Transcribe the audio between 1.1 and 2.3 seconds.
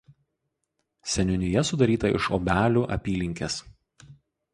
Seniūnija sudaryta iš